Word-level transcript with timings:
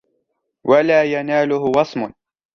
وَلَا 0.63 1.03
يَنَالَهُ 1.03 1.57
وَصْمٌ 1.77 2.13